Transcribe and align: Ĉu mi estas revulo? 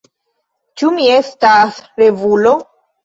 Ĉu 0.81 0.89
mi 0.95 1.05
estas 1.17 1.77
revulo? 2.03 2.55